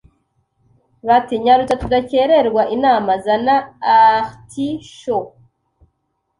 bati 1.07 1.33
nyarutsa 1.43 1.75
tudakererwa 1.81 2.61
inama 2.75 3.11
zana 3.25 3.55
artichaut. 3.95 5.29